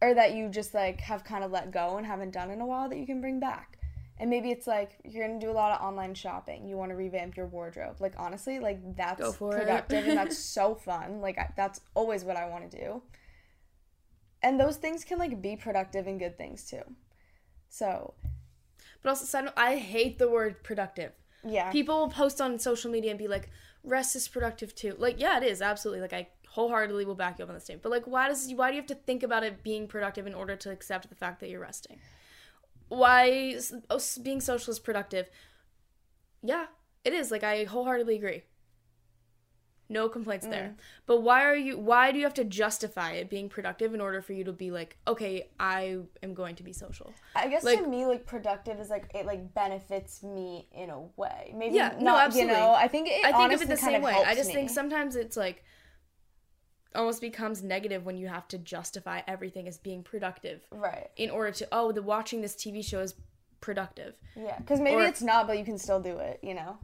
[0.00, 2.66] or that you just like have kind of let go and haven't done in a
[2.66, 3.78] while that you can bring back.
[4.20, 6.66] And maybe it's like you're gonna do a lot of online shopping.
[6.68, 8.00] You want to revamp your wardrobe.
[8.00, 9.60] Like honestly, like that's Go for it.
[9.60, 11.20] productive and that's so fun.
[11.20, 13.02] Like I, that's always what I want to do.
[14.42, 16.82] And those things can like be productive and good things too.
[17.68, 18.14] So
[19.02, 21.12] But also, side note, I hate the word productive.
[21.44, 23.50] yeah, People will post on social media and be like,
[23.84, 26.00] "Rest is productive too." Like, yeah, it is absolutely.
[26.00, 27.82] Like, I wholeheartedly will back you up on this statement.
[27.82, 30.34] But like, why does why do you have to think about it being productive in
[30.34, 31.98] order to accept the fact that you're resting?
[32.88, 33.58] Why
[33.90, 35.30] oh, being social is productive?
[36.42, 36.66] Yeah,
[37.04, 37.30] it is.
[37.30, 38.42] Like, I wholeheartedly agree.
[39.90, 40.74] No complaints there.
[40.74, 40.80] Mm.
[41.06, 41.78] But why are you?
[41.78, 44.70] Why do you have to justify it being productive in order for you to be
[44.70, 47.14] like, okay, I am going to be social?
[47.34, 51.00] I guess like- to me, like productive is like it like benefits me in a
[51.16, 51.54] way.
[51.56, 52.02] Maybe Yeah, not.
[52.02, 52.52] no, absolutely.
[52.52, 53.24] You know, I think it.
[53.24, 54.12] I think of it the same way.
[54.12, 54.54] I just me.
[54.54, 55.64] think sometimes it's like
[56.94, 61.08] almost becomes negative when you have to justify everything as being productive right.
[61.16, 63.14] in order to oh the watching this TV show is
[63.60, 64.14] productive.
[64.36, 66.40] Yeah, because maybe Or- it's not, but you can still do it.
[66.42, 66.78] You know,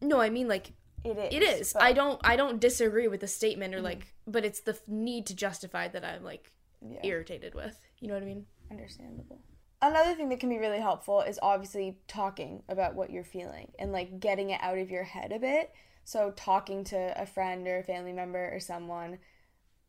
[0.00, 0.72] No, I mean like
[1.04, 1.34] it is.
[1.34, 1.72] it is.
[1.72, 3.84] but- I don't I don't disagree with the statement or mm.
[3.84, 7.00] like but it's the need to justify that I'm like Yeah.
[7.02, 7.76] irritated with.
[8.00, 8.46] You know what I mean?
[8.70, 9.40] Understandable.
[9.80, 13.90] Another thing that can be really helpful is obviously talking about what you're feeling and
[13.90, 15.72] like getting it out of your head a bit.
[16.04, 19.18] So talking to a friend or a family member or someone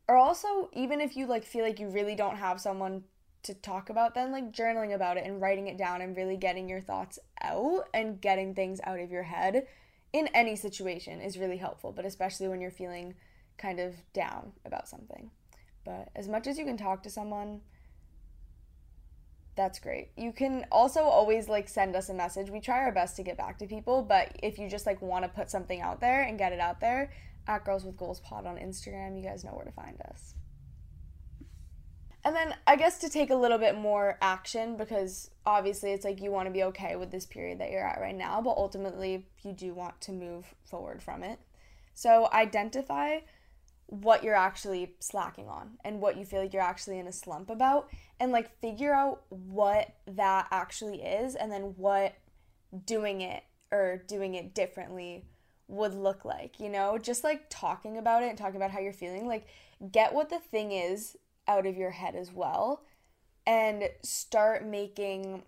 [0.08, 3.04] or also even if you like feel like you really don't have someone
[3.43, 6.69] to talk about then like journaling about it and writing it down and really getting
[6.69, 9.65] your thoughts out and getting things out of your head
[10.13, 13.15] in any situation is really helpful, but especially when you're feeling
[13.58, 15.32] kind of down about something.
[15.84, 17.62] But as much as you can talk to someone,
[19.56, 20.10] that's great.
[20.15, 22.49] You can also always like send us a message.
[22.49, 25.26] We try our best to get back to people, but if you just like want
[25.26, 27.12] to put something out there and get it out there,
[27.47, 30.36] at Girls with Goals Pod on Instagram, you guys know where to find us.
[32.26, 36.22] And then I guess to take a little bit more action because obviously it's like
[36.22, 39.26] you want to be okay with this period that you're at right now, but ultimately
[39.44, 41.40] you do want to move forward from it.
[41.94, 43.20] So identify
[43.88, 47.50] what you're actually slacking on and what you feel like you're actually in a slump
[47.50, 52.16] about and like figure out what that actually is and then what
[52.86, 55.26] doing it or doing it differently
[55.68, 56.98] would look like, you know?
[56.98, 59.46] Just like talking about it and talking about how you're feeling, like
[59.92, 62.84] get what the thing is out of your head as well
[63.45, 65.43] and start making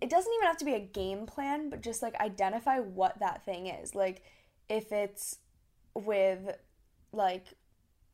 [0.00, 3.44] it doesn't even have to be a game plan, but just like identify what that
[3.44, 3.94] thing is.
[3.94, 4.22] Like
[4.68, 5.38] if it's
[5.94, 6.56] with
[7.12, 7.46] like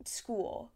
[0.05, 0.73] school,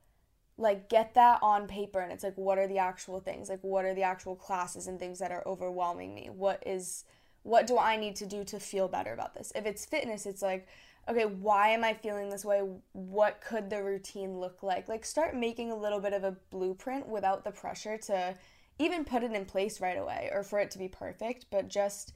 [0.57, 3.49] like get that on paper and it's like what are the actual things?
[3.49, 6.31] Like what are the actual classes and things that are overwhelming me?
[6.33, 7.05] What is
[7.43, 9.53] what do I need to do to feel better about this?
[9.55, 10.67] If it's fitness, it's like
[11.09, 12.63] okay, why am I feeling this way?
[12.93, 14.89] What could the routine look like?
[14.89, 18.35] Like, start making a little bit of a blueprint without the pressure to
[18.79, 22.13] even put it in place right away or for it to be perfect, but just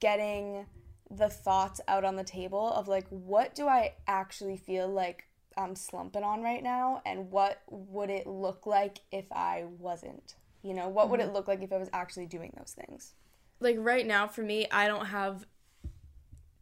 [0.00, 0.66] getting
[1.10, 5.24] the thoughts out on the table of like, what do I actually feel like
[5.56, 7.02] I'm slumping on right now?
[7.04, 10.34] And what would it look like if I wasn't?
[10.62, 11.10] You know, what mm-hmm.
[11.12, 11.34] would it mm-hmm.
[11.34, 13.14] look like if I was actually doing those things?
[13.58, 15.46] Like, right now, for me, I don't have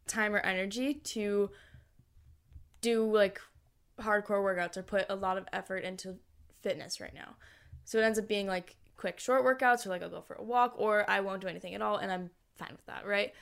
[0.09, 1.49] time or energy to
[2.81, 3.39] do like
[3.99, 6.17] hardcore workouts or put a lot of effort into
[6.61, 7.35] fitness right now.
[7.85, 10.43] So it ends up being like quick short workouts or like I'll go for a
[10.43, 13.33] walk or I won't do anything at all and I'm fine with that, right?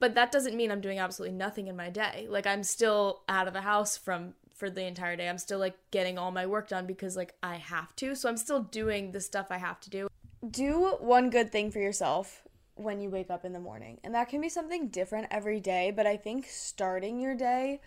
[0.00, 2.26] But that doesn't mean I'm doing absolutely nothing in my day.
[2.28, 5.28] Like I'm still out of the house from for the entire day.
[5.28, 8.14] I'm still like getting all my work done because like I have to.
[8.14, 10.08] So I'm still doing the stuff I have to do.
[10.48, 12.42] Do one good thing for yourself
[12.76, 14.00] when you wake up in the morning.
[14.02, 17.80] And that can be something different every day, but I think starting your day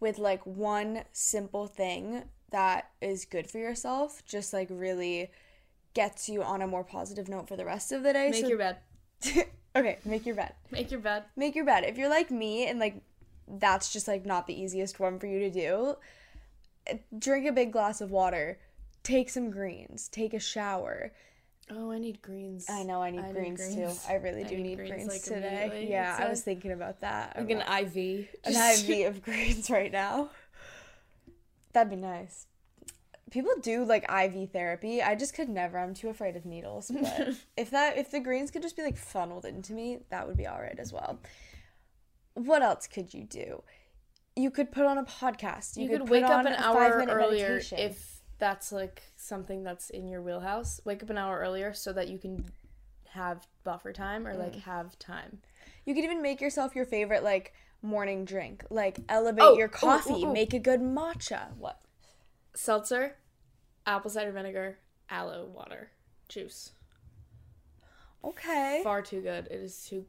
[0.00, 5.30] with like one simple thing that is good for yourself just like really
[5.94, 8.30] gets you on a more positive note for the rest of the day.
[8.30, 8.76] Make so- your bed.
[9.76, 10.54] okay, make your bed.
[10.70, 11.24] Make your bed.
[11.36, 11.84] Make your bed.
[11.84, 12.96] If you're like me and like
[13.46, 15.96] that's just like not the easiest one for you to do,
[17.16, 18.58] drink a big glass of water,
[19.04, 21.12] take some greens, take a shower
[21.70, 22.66] Oh, I need greens.
[22.68, 24.10] I know I need, I greens, need greens, too.
[24.10, 25.86] I really do I need, need, greens, greens like today.
[25.88, 27.36] Yeah, I was thinking about that.
[27.36, 28.28] Like an IV.
[28.44, 30.30] An IV of greens right now.
[31.72, 32.46] That'd be nice.
[33.30, 35.00] People do like IV therapy.
[35.00, 35.78] I just could never.
[35.78, 36.90] I'm too afraid of needles.
[36.90, 40.36] But if that if the greens could just be like funneled into me, that would
[40.36, 41.18] be all right as well.
[42.34, 43.62] What else could you do?
[44.36, 45.76] You could put on a podcast.
[45.76, 47.78] You, you could, could wake up an hour earlier meditation.
[47.78, 48.11] if
[48.42, 50.80] that's like something that's in your wheelhouse.
[50.84, 52.44] Wake up an hour earlier so that you can
[53.10, 54.62] have buffer time or like mm.
[54.62, 55.38] have time.
[55.84, 58.64] You could even make yourself your favorite like morning drink.
[58.68, 60.32] Like elevate oh, your coffee, ooh, ooh, ooh.
[60.32, 61.54] make a good matcha.
[61.56, 61.80] What?
[62.52, 63.14] Seltzer,
[63.86, 64.78] apple cider vinegar,
[65.08, 65.92] aloe water,
[66.28, 66.72] juice.
[68.24, 68.80] Okay.
[68.82, 69.46] Far too good.
[69.52, 70.04] It is too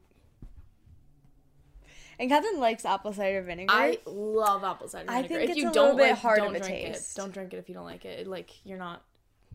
[2.18, 3.72] Ann Catherine likes apple cider vinegar.
[3.72, 5.24] I love apple cider vinegar.
[5.24, 7.16] I think if it's you a don't bit like, hard don't of a drink taste.
[7.16, 7.20] It.
[7.20, 8.26] Don't drink it if you don't like it.
[8.26, 9.02] Like you're not.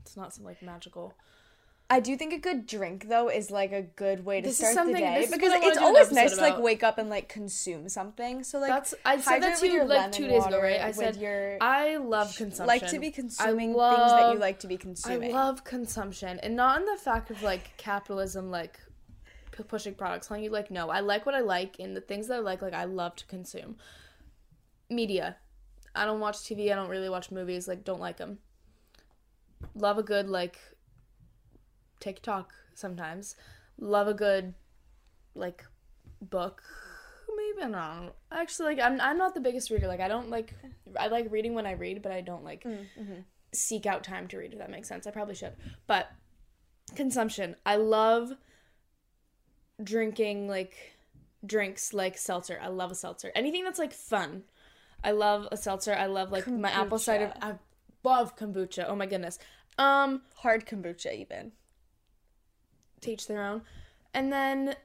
[0.02, 1.14] It's not some like magical.
[1.92, 4.88] I do think a good drink though is like a good way to this start
[4.88, 8.44] the day because it's always nice to like wake up and like consume something.
[8.44, 10.80] So like that's I said that to you like two days ago, right?
[10.82, 12.68] I said your I love consumption.
[12.68, 15.32] Like to be consuming love, things that you like to be consuming.
[15.32, 18.80] I love consumption, and not in the fact of like capitalism, like
[19.64, 20.50] pushing products on you.
[20.50, 22.86] Like, no, I like what I like, and the things that I like, like, I
[22.86, 23.78] love to consume.
[24.90, 25.38] Media.
[25.96, 26.72] I don't watch TV.
[26.72, 27.68] I don't really watch movies.
[27.68, 28.40] Like, don't like them.
[29.76, 30.58] Love a good, like,
[32.00, 33.36] TikTok sometimes.
[33.78, 34.54] Love a good,
[35.36, 35.66] like,
[36.22, 36.64] book.
[37.36, 38.12] Maybe I don't know.
[38.32, 39.88] Actually, like, I'm, I'm not the biggest reader.
[39.88, 40.54] Like, I don't like,
[41.00, 43.22] I like reading when I read, but I don't like mm, mm-hmm.
[43.54, 45.06] seek out time to read, if that makes sense.
[45.06, 45.54] I probably should.
[45.88, 46.10] But
[46.96, 47.56] consumption.
[47.66, 48.32] I love
[49.84, 50.96] drinking like
[51.46, 52.60] drinks like seltzer.
[52.62, 53.32] I love a seltzer.
[53.36, 54.44] Anything that's like fun.
[55.04, 55.94] I love a seltzer.
[55.94, 56.60] I love like kombucha.
[56.60, 57.34] my apple cider.
[57.42, 57.54] I
[58.04, 58.86] love kombucha.
[58.88, 59.40] Oh my goodness.
[59.78, 61.54] Um, hard kombucha even.
[63.02, 63.62] Teach their own.
[64.14, 64.76] And then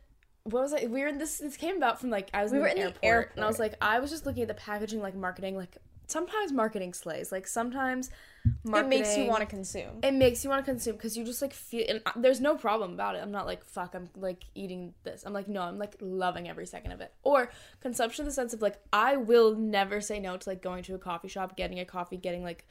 [0.45, 0.87] what was I?
[0.87, 1.39] We were in this.
[1.39, 3.45] This came about from like I was we in, were in airport, the airport, and
[3.45, 6.93] I was like, I was just looking at the packaging, like marketing, like sometimes marketing
[6.93, 7.33] slays.
[7.33, 8.11] Like sometimes
[8.45, 10.01] it makes you want to consume.
[10.03, 11.85] It makes you want to consume because you just like feel.
[11.89, 13.23] And uh, there's no problem about it.
[13.23, 13.95] I'm not like fuck.
[13.95, 15.25] I'm like eating this.
[15.25, 15.63] I'm like no.
[15.63, 17.13] I'm like loving every second of it.
[17.23, 17.51] Or
[17.81, 20.95] consumption in the sense of like I will never say no to like going to
[20.95, 22.67] a coffee shop, getting a coffee, getting like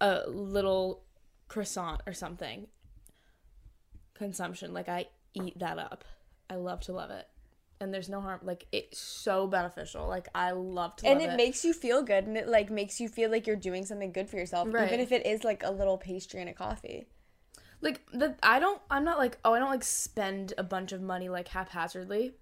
[0.00, 1.02] a little
[1.48, 2.66] croissant or something.
[4.14, 6.04] Consumption like I eat that up.
[6.48, 7.29] I love to love it
[7.80, 10.06] and there's no harm like it's so beneficial.
[10.06, 13.00] Like i love to and it, it, makes you feel good and it like makes
[13.00, 14.86] you feel like you're doing something good for yourself right.
[14.86, 17.06] even if it is like a little pastry and a coffee.
[17.80, 21.00] Like the i don't i'm not like oh i don't like spend a bunch of
[21.00, 22.34] money like haphazardly.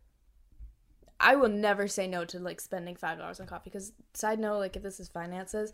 [1.20, 4.58] I will never say no to like spending five dollars on coffee because side note
[4.58, 5.72] like if this is finances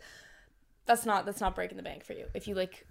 [0.85, 2.27] that's not that's not breaking the bank for you.
[2.35, 2.85] If you like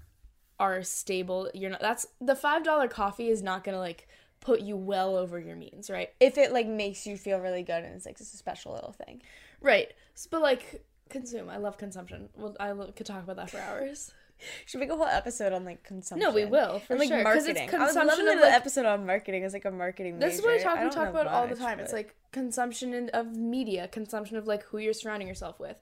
[0.59, 4.09] are stable you're not that's the five dollar coffee is not gonna like
[4.45, 6.11] put you well over your means, right?
[6.21, 8.93] If it like makes you feel really good and it's like it's a special little
[8.93, 9.23] thing.
[9.61, 9.93] Right.
[10.31, 11.49] But like consume.
[11.49, 12.29] I love consumption.
[12.37, 14.13] Well, I lo- could talk about that for hours.
[14.67, 16.29] Should make a whole episode on like consumption?
[16.29, 17.23] No, we will for and, like sure.
[17.23, 17.71] marketing.
[17.73, 20.19] I would love to an like, episode on marketing as like a marketing.
[20.19, 20.79] This is what I talk.
[20.79, 21.81] I we talk about all the time.
[21.81, 25.77] It's like consumption in, of media, consumption of like who you're surrounding yourself with.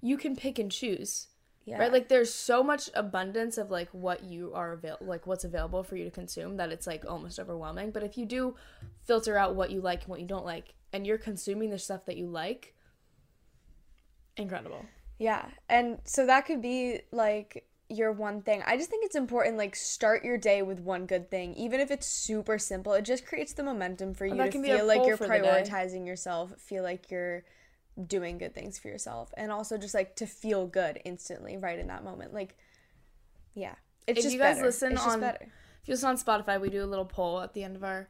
[0.00, 1.28] You can pick and choose
[1.64, 1.78] yeah.
[1.78, 1.92] Right?
[1.92, 5.96] Like there's so much abundance of like what you are avail like what's available for
[5.96, 7.90] you to consume that it's like almost overwhelming.
[7.90, 8.56] But if you do
[9.04, 12.04] filter out what you like and what you don't like and you're consuming the stuff
[12.06, 12.74] that you like,
[14.36, 14.84] incredible.
[15.18, 15.46] Yeah.
[15.68, 18.62] And so that could be like your one thing.
[18.66, 21.54] I just think it's important like start your day with one good thing.
[21.54, 25.06] Even if it's super simple, it just creates the momentum for you to feel like
[25.06, 27.44] you're prioritizing yourself, feel like you're
[28.06, 31.86] doing good things for yourself and also just like to feel good instantly right in
[31.86, 32.34] that moment.
[32.34, 32.56] Like
[33.54, 33.74] yeah
[34.06, 34.66] it's if just you guys better.
[34.66, 35.38] listen on better.
[35.82, 38.08] if you listen on spotify we do a little poll at the end of our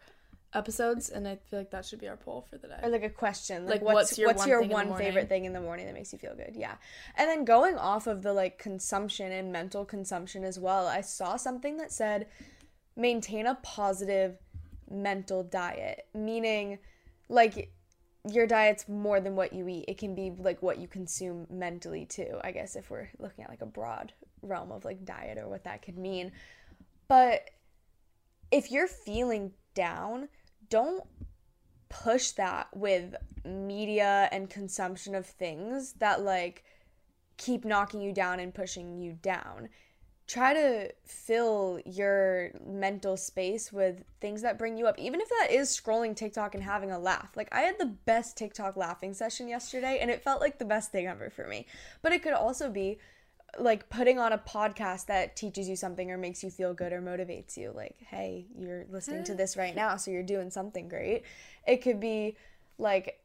[0.55, 2.79] episodes and i feel like that should be our poll for the day.
[2.83, 3.65] Or like a question.
[3.67, 5.95] Like, like what's, what's your what's one, your one favorite thing in the morning that
[5.95, 6.53] makes you feel good?
[6.55, 6.77] Yeah.
[7.17, 11.37] And then going off of the like consumption and mental consumption as well i saw
[11.37, 12.29] something that said
[12.97, 14.39] maintain a positive
[14.89, 16.79] mental diet meaning
[17.29, 17.73] like
[18.31, 19.85] your diet's more than what you eat.
[19.87, 23.51] It can be like what you consume mentally too, I guess, if we're looking at
[23.51, 24.13] like a broad
[24.43, 26.33] realm of like diet or what that could mean.
[27.09, 27.51] But
[28.51, 30.29] if you're feeling down,
[30.71, 31.05] don't
[31.89, 33.15] push that with
[33.45, 36.65] media and consumption of things that like
[37.37, 39.69] keep knocking you down and pushing you down
[40.27, 45.49] try to fill your mental space with things that bring you up even if that
[45.51, 47.31] is scrolling tiktok and having a laugh.
[47.37, 50.93] Like i had the best tiktok laughing session yesterday and it felt like the best
[50.93, 51.67] thing ever for me.
[52.01, 52.99] But it could also be
[53.59, 57.03] like putting on a podcast that teaches you something or makes you feel good or
[57.03, 57.73] motivates you.
[57.75, 59.37] Like hey you're listening to ah.
[59.37, 61.25] this right now so you're doing something great.
[61.67, 62.37] It could be
[62.79, 63.21] like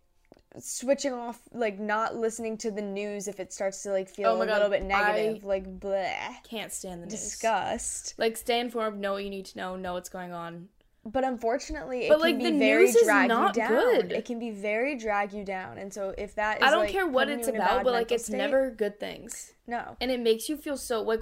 [0.58, 4.42] switching off like not listening to the news if it starts to like feel oh
[4.42, 6.44] a God, little bit negative I like bleh.
[6.44, 7.22] can't stand the news.
[7.22, 8.16] Disgust.
[8.18, 10.70] Like stay informed know what you need to know know what's going on.
[11.06, 13.54] But unfortunately it but, can like, be very drag you down.
[13.54, 14.12] good.
[14.12, 15.78] it can be very drag you down.
[15.78, 18.26] And so if that is i don't like, care what it's about but like it's
[18.26, 19.54] state, never good things.
[19.68, 19.98] No.
[20.02, 21.22] And it makes you feel so like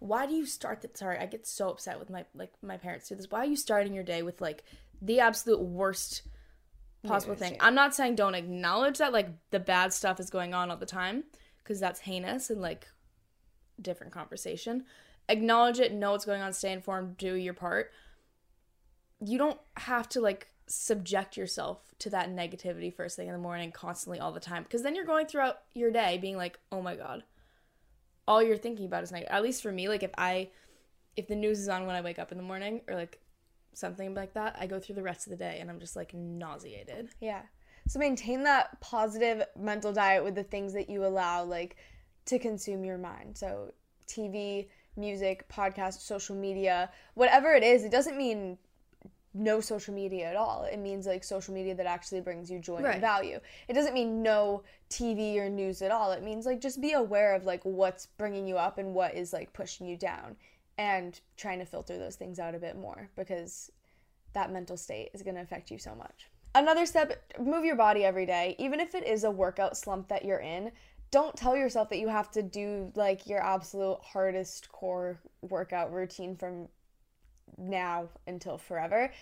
[0.00, 3.08] why do you start that sorry i get so upset with my like my parents
[3.08, 3.30] do this.
[3.30, 4.64] Why are you starting your day with like
[5.00, 6.22] the absolute worst
[7.04, 7.56] possible thing.
[7.60, 10.86] I'm not saying don't acknowledge that like the bad stuff is going on all the
[10.86, 11.24] time
[11.62, 12.88] because that's heinous and like
[13.80, 14.84] different conversation.
[15.28, 17.90] Acknowledge it, know what's going on, stay informed, do your part.
[19.20, 23.70] You don't have to like subject yourself to that negativity first thing in the morning
[23.70, 26.96] constantly all the time because then you're going throughout your day being like, "Oh my
[26.96, 27.24] god."
[28.26, 29.34] All you're thinking about is negative.
[29.34, 30.50] At least for me, like if I
[31.16, 33.20] if the news is on when I wake up in the morning or like
[33.74, 36.14] something like that, I go through the rest of the day and I'm just like
[36.14, 37.10] nauseated.
[37.20, 37.42] Yeah.
[37.86, 41.76] So maintain that positive mental diet with the things that you allow like
[42.26, 43.36] to consume your mind.
[43.36, 43.72] So
[44.06, 48.58] TV, music, podcast, social media, whatever it is, it doesn't mean
[49.34, 50.62] no social media at all.
[50.62, 52.92] It means like social media that actually brings you joy right.
[52.92, 53.40] and value.
[53.68, 56.12] It doesn't mean no TV or news at all.
[56.12, 59.32] It means like just be aware of like what's bringing you up and what is
[59.32, 60.36] like pushing you down
[60.78, 63.70] and trying to filter those things out a bit more because
[64.32, 66.28] that mental state is going to affect you so much.
[66.54, 68.54] Another step move your body every day.
[68.58, 70.70] Even if it is a workout slump that you're in,
[71.10, 76.36] don't tell yourself that you have to do like your absolute hardest core workout routine
[76.36, 76.68] from
[77.58, 79.12] now until forever.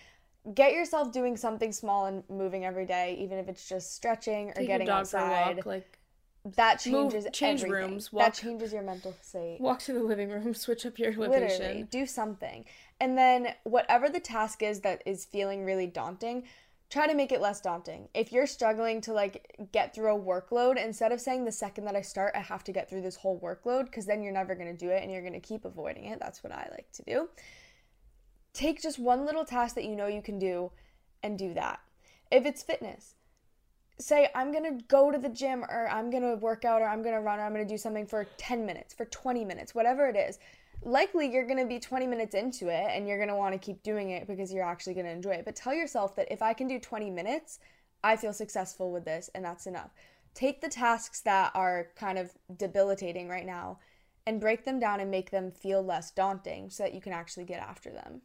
[0.54, 4.54] Get yourself doing something small and moving every day, even if it's just stretching or
[4.54, 5.56] Take getting outside.
[5.56, 5.98] Walk, like
[6.44, 7.90] that changes Move, change everything.
[7.90, 11.12] rooms walk, that changes your mental state walk to the living room switch up your
[11.16, 12.64] location Literally, do something
[12.98, 16.44] and then whatever the task is that is feeling really daunting
[16.92, 18.06] try to make it less daunting.
[18.12, 21.96] If you're struggling to like get through a workload, instead of saying the second that
[21.96, 24.70] I start, I have to get through this whole workload, because then you're never going
[24.70, 26.20] to do it and you're going to keep avoiding it.
[26.20, 27.30] That's what I like to do.
[28.52, 30.70] Take just one little task that you know you can do
[31.22, 31.80] and do that.
[32.30, 33.14] If it's fitness,
[33.98, 36.86] say I'm going to go to the gym or I'm going to work out or
[36.86, 39.44] I'm going to run or I'm going to do something for 10 minutes, for 20
[39.44, 40.38] minutes, whatever it is
[40.84, 43.58] likely you're going to be 20 minutes into it and you're going to want to
[43.58, 45.44] keep doing it because you're actually going to enjoy it.
[45.44, 47.58] But tell yourself that if I can do 20 minutes,
[48.02, 49.90] I feel successful with this and that's enough.
[50.34, 53.78] Take the tasks that are kind of debilitating right now
[54.26, 57.44] and break them down and make them feel less daunting so that you can actually
[57.44, 58.22] get after them.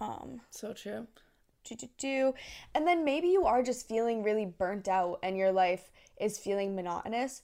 [0.00, 1.06] Um, so true.
[1.64, 2.34] Do, do, do.
[2.74, 5.90] And then maybe you are just feeling really burnt out and your life
[6.20, 7.42] is feeling monotonous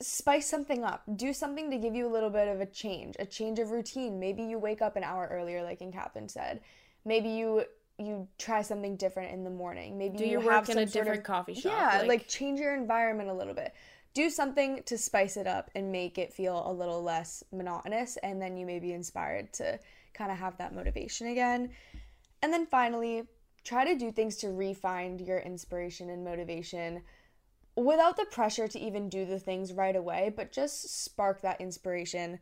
[0.00, 1.02] spice something up.
[1.16, 4.18] Do something to give you a little bit of a change, a change of routine.
[4.18, 6.60] Maybe you wake up an hour earlier, like Ann Catherine said.
[7.04, 7.64] Maybe you
[7.98, 9.96] you try something different in the morning.
[9.96, 11.72] Maybe do you, you work in a different of, coffee shop.
[11.72, 13.72] Yeah, like, like change your environment a little bit.
[14.12, 18.40] Do something to spice it up and make it feel a little less monotonous, and
[18.40, 19.78] then you may be inspired to
[20.12, 21.70] kind of have that motivation again.
[22.42, 23.22] And then finally,
[23.66, 27.02] try to do things to refine your inspiration and motivation
[27.74, 32.38] without the pressure to even do the things right away, but just spark that inspiration,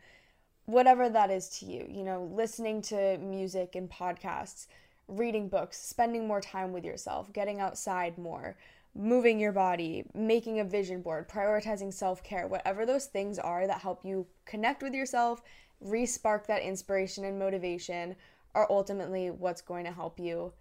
[0.66, 1.86] whatever that is to you.
[1.90, 4.66] You know, listening to music and podcasts,
[5.08, 8.56] reading books, spending more time with yourself, getting outside more,
[8.94, 13.80] moving your body, making a vision board, prioritizing self care, whatever those things are that
[13.80, 15.42] help you connect with yourself,
[15.80, 18.14] re spark that inspiration and motivation,
[18.54, 20.52] are ultimately what's going to help you,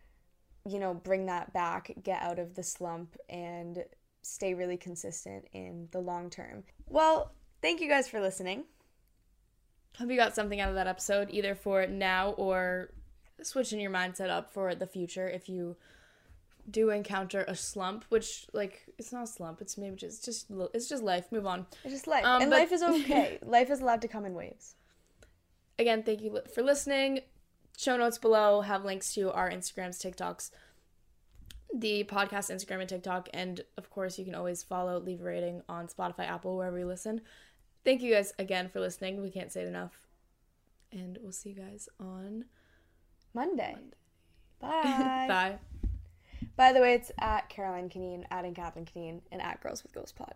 [0.67, 3.83] you know, bring that back, get out of the slump, and
[4.21, 6.63] stay really consistent in the long term.
[6.87, 8.63] Well, thank you guys for listening.
[9.97, 12.91] Hope you got something out of that episode, either for now or
[13.41, 15.75] switching your mindset up for the future if you
[16.69, 20.87] do encounter a slump, which like it's not a slump, it's maybe just just it's
[20.87, 21.31] just life.
[21.31, 21.65] Move on.
[21.83, 23.39] It's just life, um, and but, life is okay.
[23.45, 24.75] life is allowed to come in waves.
[25.77, 27.21] Again, thank you for listening.
[27.77, 30.51] Show notes below have links to our Instagrams, TikToks,
[31.73, 33.29] the podcast Instagram and TikTok.
[33.33, 36.85] And of course, you can always follow, leave a rating on Spotify, Apple, wherever you
[36.85, 37.21] listen.
[37.83, 39.21] Thank you guys again for listening.
[39.21, 40.07] We can't say it enough.
[40.91, 42.45] And we'll see you guys on
[43.33, 43.73] Monday.
[43.73, 43.95] Monday.
[44.61, 45.25] Bye.
[45.27, 45.59] Bye.
[46.55, 49.93] By the way, it's at Caroline Conneen, at Ann Catherine Conneen, and at Girls with
[49.93, 50.35] Goals Pod.